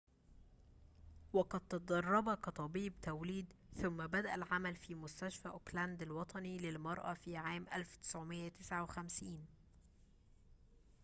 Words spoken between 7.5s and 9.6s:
1959